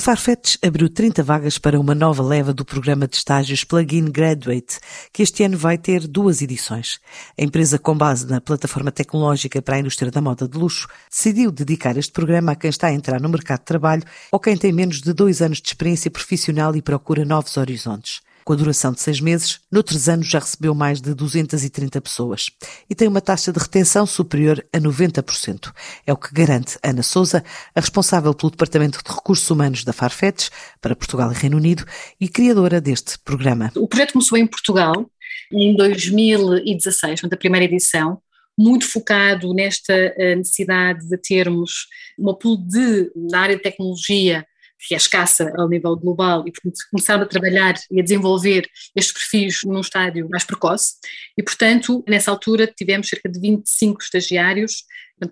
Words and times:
A 0.00 0.02
Farfetch 0.02 0.56
abriu 0.64 0.88
30 0.88 1.22
vagas 1.22 1.58
para 1.58 1.78
uma 1.78 1.94
nova 1.94 2.22
leva 2.22 2.54
do 2.54 2.64
programa 2.64 3.06
de 3.06 3.16
estágios 3.16 3.64
Plugin 3.64 4.06
Graduate, 4.06 4.78
que 5.12 5.22
este 5.22 5.44
ano 5.44 5.58
vai 5.58 5.76
ter 5.76 6.08
duas 6.08 6.40
edições. 6.40 6.98
A 7.38 7.44
empresa, 7.44 7.78
com 7.78 7.94
base 7.94 8.26
na 8.26 8.40
plataforma 8.40 8.90
tecnológica 8.90 9.60
para 9.60 9.76
a 9.76 9.80
indústria 9.80 10.10
da 10.10 10.22
moda 10.22 10.48
de 10.48 10.56
luxo, 10.56 10.88
decidiu 11.10 11.52
dedicar 11.52 11.98
este 11.98 12.12
programa 12.12 12.52
a 12.52 12.56
quem 12.56 12.70
está 12.70 12.86
a 12.86 12.94
entrar 12.94 13.20
no 13.20 13.28
mercado 13.28 13.58
de 13.58 13.66
trabalho 13.66 14.02
ou 14.32 14.40
quem 14.40 14.56
tem 14.56 14.72
menos 14.72 15.02
de 15.02 15.12
dois 15.12 15.42
anos 15.42 15.60
de 15.60 15.68
experiência 15.68 16.10
profissional 16.10 16.74
e 16.74 16.80
procura 16.80 17.22
novos 17.22 17.58
horizontes 17.58 18.22
com 18.50 18.54
a 18.54 18.56
duração 18.56 18.90
de 18.90 19.00
seis 19.00 19.20
meses, 19.20 19.60
noutros 19.70 20.08
anos 20.08 20.26
já 20.26 20.40
recebeu 20.40 20.74
mais 20.74 21.00
de 21.00 21.14
230 21.14 22.00
pessoas 22.00 22.50
e 22.90 22.96
tem 22.96 23.06
uma 23.06 23.20
taxa 23.20 23.52
de 23.52 23.60
retenção 23.60 24.04
superior 24.04 24.66
a 24.72 24.80
90%. 24.80 25.72
É 26.04 26.12
o 26.12 26.16
que 26.16 26.34
garante 26.34 26.76
Ana 26.82 27.04
Souza, 27.04 27.44
a 27.72 27.80
responsável 27.80 28.34
pelo 28.34 28.50
Departamento 28.50 28.98
de 29.06 29.14
Recursos 29.14 29.48
Humanos 29.48 29.84
da 29.84 29.92
Farfetch 29.92 30.48
para 30.80 30.96
Portugal 30.96 31.30
e 31.30 31.34
Reino 31.36 31.58
Unido 31.58 31.84
e 32.20 32.28
criadora 32.28 32.80
deste 32.80 33.20
programa. 33.20 33.70
O 33.76 33.86
projeto 33.86 34.14
começou 34.14 34.36
em 34.36 34.48
Portugal 34.48 35.08
em 35.52 35.76
2016, 35.76 37.20
a 37.30 37.36
primeira 37.36 37.66
edição, 37.66 38.20
muito 38.58 38.84
focado 38.84 39.54
nesta 39.54 39.94
eh, 39.94 40.34
necessidade 40.34 41.08
de 41.08 41.16
termos 41.18 41.86
uma 42.18 42.36
pool 42.36 42.56
de, 42.56 43.12
na 43.14 43.42
área 43.42 43.54
de 43.56 43.62
tecnologia, 43.62 44.44
que 44.86 44.94
é 44.94 44.96
escassa 44.96 45.52
ao 45.56 45.68
nível 45.68 45.96
global 45.96 46.44
e, 46.46 46.52
portanto, 46.52 46.76
começaram 46.90 47.22
a 47.22 47.26
trabalhar 47.26 47.74
e 47.90 48.00
a 48.00 48.02
desenvolver 48.02 48.68
estes 48.96 49.12
perfis 49.12 49.62
num 49.64 49.80
estádio 49.80 50.28
mais 50.30 50.44
precoce 50.44 50.94
e, 51.36 51.42
portanto, 51.42 52.04
nessa 52.08 52.30
altura 52.30 52.66
tivemos 52.66 53.08
cerca 53.08 53.28
de 53.28 53.38
25 53.40 54.02
estagiários, 54.02 54.84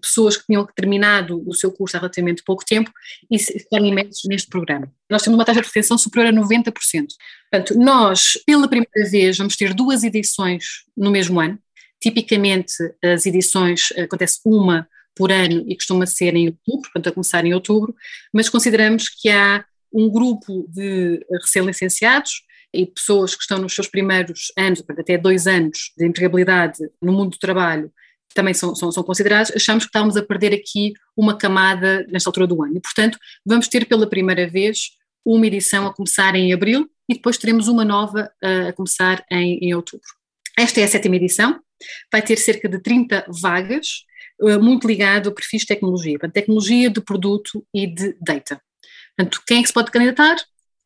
pessoas 0.03 0.37
que 0.37 0.45
tinham 0.47 0.67
terminado 0.77 1.43
o 1.47 1.55
seu 1.55 1.73
curso 1.73 1.97
há 1.97 2.01
relativamente 2.01 2.43
pouco 2.45 2.63
tempo 2.65 2.91
e 3.31 3.39
ficaram 3.39 3.87
imersos 3.87 4.25
neste 4.27 4.49
programa. 4.49 4.93
Nós 5.11 5.23
temos 5.23 5.39
uma 5.39 5.47
taxa 5.47 5.63
de 5.63 5.67
retenção 5.67 5.97
superior 5.97 6.29
a 6.29 6.37
90%. 6.37 6.73
Portanto, 7.51 7.79
nós, 7.79 8.35
pela 8.45 8.69
primeira 8.69 9.11
vez, 9.11 9.39
vamos 9.39 9.57
ter 9.57 9.73
duas 9.73 10.05
edições 10.05 10.85
no 10.95 11.11
mesmo 11.11 11.41
ano, 11.41 11.59
Tipicamente, 12.01 12.75
as 13.03 13.27
edições 13.27 13.89
acontece 13.99 14.39
uma 14.45 14.89
por 15.19 15.33
ano 15.33 15.65
e 15.67 15.75
costuma 15.75 16.07
ser 16.07 16.35
em 16.37 16.47
outubro, 16.47 16.83
portanto 16.93 17.09
a 17.09 17.13
começar 17.13 17.45
em 17.45 17.53
outubro, 17.53 17.95
mas 18.33 18.49
consideramos 18.49 19.09
que 19.09 19.29
há 19.29 19.65
um 19.93 20.09
grupo 20.09 20.67
de 20.69 21.21
recém-licenciados 21.43 22.43
e 22.73 22.87
pessoas 22.87 23.35
que 23.35 23.43
estão 23.43 23.59
nos 23.59 23.75
seus 23.75 23.89
primeiros 23.89 24.53
anos, 24.57 24.83
até 24.89 25.19
dois 25.19 25.47
anos 25.47 25.93
de 25.97 26.07
empregabilidade 26.07 26.79
no 27.03 27.13
mundo 27.13 27.33
do 27.33 27.39
trabalho, 27.39 27.93
também 28.35 28.55
são, 28.55 28.75
são, 28.75 28.93
são 28.93 29.03
considerados, 29.03 29.51
achamos 29.57 29.85
que 29.85 29.89
estamos 29.89 30.17
a 30.17 30.23
perder 30.23 30.55
aqui 30.55 30.93
uma 31.17 31.37
camada 31.37 32.07
nesta 32.09 32.29
altura 32.29 32.47
do 32.47 32.63
ano. 32.63 32.77
E, 32.77 32.81
portanto, 32.81 33.19
vamos 33.45 33.67
ter 33.67 33.87
pela 33.87 34.09
primeira 34.09 34.47
vez 34.47 34.91
uma 35.25 35.47
edição 35.47 35.87
a 35.87 35.95
começar 35.95 36.37
em 36.37 36.53
abril 36.53 36.89
e 37.09 37.15
depois 37.15 37.39
teremos 37.39 37.67
uma 37.67 37.85
nova 37.85 38.31
a 38.69 38.73
começar 38.75 39.25
em, 39.33 39.59
em 39.59 39.75
outubro. 39.75 40.07
Esta 40.57 40.81
é 40.81 40.85
a 40.85 40.89
sétima 40.89 41.17
edição, 41.17 41.59
vai 42.13 42.23
ter 42.23 42.37
cerca 42.37 42.69
de 42.69 42.81
30 42.81 43.27
vagas, 43.41 43.87
eh, 43.87 44.08
muito 44.61 44.87
ligado 44.87 45.29
a 45.29 45.33
perfis 45.33 45.63
de 45.63 45.69
tecnologia, 45.69 46.13
portanto, 46.13 46.35
tecnologia 46.35 46.91
de 46.91 47.01
produto 47.01 47.65
e 47.75 47.87
de 47.87 48.17
data. 48.21 48.61
Portanto, 49.17 49.43
quem 49.47 49.59
é 49.59 49.63
que 49.63 49.69
se 49.69 49.75
pode 49.75 49.91
candidatar? 49.91 50.37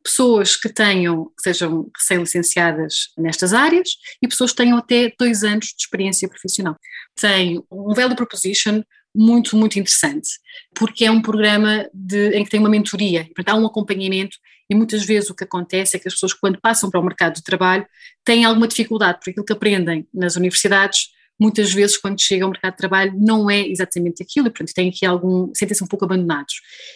Pessoas 0.03 0.55
que 0.57 0.67
tenham, 0.67 1.25
que 1.25 1.43
sejam 1.43 1.89
recém-licenciadas 1.95 3.13
nestas 3.17 3.53
áreas 3.53 3.89
e 4.21 4.27
pessoas 4.27 4.51
que 4.51 4.57
tenham 4.57 4.77
até 4.77 5.13
dois 5.17 5.43
anos 5.43 5.67
de 5.67 5.75
experiência 5.79 6.27
profissional. 6.27 6.75
Tem 7.15 7.63
um 7.71 7.93
value 7.93 8.15
proposition 8.15 8.83
muito, 9.15 9.55
muito 9.55 9.77
interessante, 9.77 10.27
porque 10.73 11.05
é 11.05 11.11
um 11.11 11.21
programa 11.21 11.87
de, 11.93 12.31
em 12.31 12.43
que 12.43 12.49
tem 12.49 12.59
uma 12.59 12.69
mentoria, 12.69 13.25
portanto, 13.25 13.49
há 13.49 13.55
um 13.55 13.65
acompanhamento 13.65 14.37
e 14.69 14.75
muitas 14.75 15.05
vezes 15.05 15.29
o 15.29 15.35
que 15.35 15.43
acontece 15.43 15.95
é 15.95 15.99
que 15.99 16.07
as 16.07 16.15
pessoas, 16.15 16.33
quando 16.33 16.59
passam 16.59 16.89
para 16.89 16.99
o 16.99 17.03
mercado 17.03 17.35
de 17.35 17.43
trabalho, 17.43 17.85
têm 18.25 18.43
alguma 18.43 18.67
dificuldade, 18.67 19.19
porque 19.19 19.31
aquilo 19.31 19.45
que 19.45 19.53
aprendem 19.53 20.07
nas 20.11 20.35
universidades 20.35 21.09
muitas 21.43 21.73
vezes 21.73 21.97
quando 21.97 22.21
chegam 22.21 22.47
ao 22.47 22.51
mercado 22.51 22.71
de 22.71 22.77
trabalho 22.77 23.13
não 23.17 23.51
é 23.51 23.67
exatamente 23.67 24.23
aquilo 24.23 24.47
e 24.47 24.49
portanto 24.49 24.73
têm 24.73 24.87
aqui 24.87 25.05
algum, 25.05 25.51
sentem-se 25.53 25.83
um 25.83 25.87
pouco 25.87 26.05
abandonados. 26.05 26.53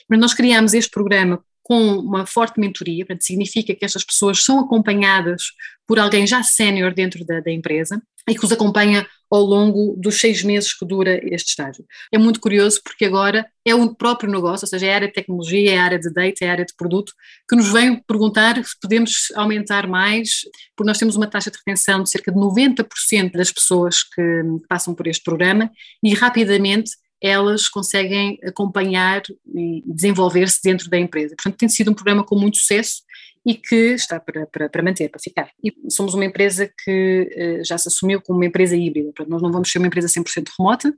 Mas 0.09 0.19
nós 0.19 0.33
criamos 0.33 0.73
este 0.73 0.89
programa 0.89 1.43
com 1.61 1.97
uma 1.97 2.25
forte 2.25 2.57
mentoria, 2.61 3.05
portanto 3.05 3.25
significa 3.25 3.75
que 3.75 3.83
estas 3.83 4.05
pessoas 4.05 4.41
são 4.41 4.57
acompanhadas 4.61 5.51
por 5.85 5.99
alguém 5.99 6.25
já 6.25 6.41
sénior 6.41 6.93
dentro 6.93 7.25
da, 7.25 7.41
da 7.41 7.51
empresa 7.51 8.01
e 8.29 8.33
que 8.33 8.45
os 8.45 8.53
acompanha 8.53 9.05
ao 9.29 9.41
longo 9.41 9.95
dos 9.97 10.19
seis 10.19 10.43
meses 10.43 10.73
que 10.73 10.85
dura 10.85 11.19
este 11.23 11.49
estágio. 11.49 11.85
É 12.11 12.17
muito 12.17 12.39
curioso 12.39 12.81
porque 12.83 13.05
agora 13.05 13.45
é 13.65 13.75
o 13.75 13.93
próprio 13.93 14.31
negócio, 14.31 14.65
ou 14.65 14.69
seja, 14.69 14.85
é 14.85 14.93
a 14.93 14.95
área 14.95 15.07
de 15.07 15.13
tecnologia, 15.13 15.71
é 15.71 15.77
a 15.77 15.83
área 15.83 15.99
de 15.99 16.11
data, 16.11 16.37
é 16.41 16.47
a 16.47 16.51
área 16.51 16.65
de 16.65 16.73
produto, 16.75 17.11
que 17.49 17.55
nos 17.55 17.71
vem 17.71 18.01
perguntar 18.07 18.55
se 18.63 18.79
podemos 18.81 19.31
aumentar 19.35 19.87
mais, 19.87 20.41
porque 20.75 20.87
nós 20.87 20.97
temos 20.97 21.15
uma 21.15 21.27
taxa 21.27 21.51
de 21.51 21.57
retenção 21.57 22.01
de 22.01 22.09
cerca 22.09 22.31
de 22.31 22.37
90% 22.37 23.31
das 23.33 23.51
pessoas 23.51 24.03
que 24.03 24.43
passam 24.69 24.95
por 24.95 25.07
este 25.07 25.23
programa 25.23 25.69
e 26.03 26.13
rapidamente 26.13 26.91
elas 27.21 27.67
conseguem 27.67 28.37
acompanhar 28.43 29.23
e 29.55 29.83
desenvolver-se 29.85 30.59
dentro 30.63 30.89
da 30.89 30.99
empresa. 30.99 31.35
Portanto, 31.35 31.57
tem 31.57 31.67
sido 31.67 31.91
um 31.91 31.93
programa 31.93 32.23
com 32.23 32.35
muito 32.35 32.57
sucesso 32.57 33.01
e 33.47 33.55
que 33.55 33.93
está 33.93 34.19
para, 34.19 34.45
para, 34.45 34.67
para 34.67 34.83
manter, 34.83 35.09
para 35.09 35.21
ficar. 35.21 35.49
E 35.63 35.73
somos 35.89 36.13
uma 36.13 36.25
empresa 36.25 36.69
que 36.83 37.29
uh, 37.61 37.65
já 37.65 37.77
se 37.77 37.87
assumiu 37.87 38.21
como 38.21 38.39
uma 38.39 38.45
empresa 38.45 38.75
híbrida, 38.75 39.05
portanto, 39.15 39.29
nós 39.29 39.41
não 39.41 39.51
vamos 39.51 39.71
ser 39.71 39.77
uma 39.77 39.87
empresa 39.87 40.09
100% 40.09 40.49
remota, 40.59 40.93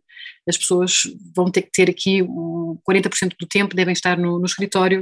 as 0.48 0.58
pessoas 0.58 1.04
vão 1.36 1.52
ter 1.52 1.62
que 1.62 1.72
ter 1.72 1.90
aqui 1.92 2.24
um 2.24 2.76
40% 2.90 3.36
do 3.40 3.48
tempo 3.48 3.76
devem 3.76 3.94
estar 3.94 4.18
no, 4.18 4.40
no 4.40 4.46
escritório 4.46 5.02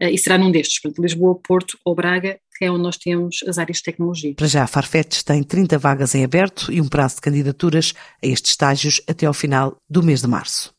uh, 0.00 0.06
e 0.06 0.16
será 0.16 0.38
num 0.38 0.52
destes, 0.52 0.80
portanto, 0.80 1.02
Lisboa, 1.02 1.36
Porto 1.42 1.76
ou 1.84 1.96
Braga, 1.96 2.38
que 2.56 2.64
é 2.64 2.70
onde 2.70 2.82
nós 2.82 2.96
temos 2.96 3.40
as 3.48 3.58
áreas 3.58 3.78
de 3.78 3.82
tecnologia. 3.82 4.34
Para 4.36 4.46
já, 4.46 4.62
a 4.62 4.66
Farfetch 4.68 5.22
tem 5.22 5.42
30 5.42 5.76
vagas 5.78 6.14
em 6.14 6.22
aberto 6.22 6.72
e 6.72 6.80
um 6.80 6.88
prazo 6.88 7.16
de 7.16 7.22
candidaturas 7.22 7.92
a 8.22 8.26
estes 8.28 8.52
estágios 8.52 9.00
até 9.08 9.26
ao 9.26 9.34
final 9.34 9.76
do 9.90 10.02
mês 10.02 10.22
de 10.22 10.28
março. 10.28 10.73